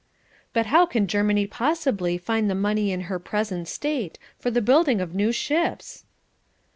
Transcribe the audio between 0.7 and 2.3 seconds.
can Germany possibly